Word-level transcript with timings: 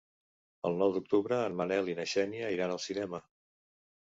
El 0.69 0.77
nou 0.77 0.95
d'octubre 0.95 1.39
en 1.49 1.59
Manel 1.59 1.91
i 1.93 1.97
na 2.01 2.07
Xènia 2.15 2.51
iran 2.57 2.77
al 2.79 2.83
cinema. 2.87 3.21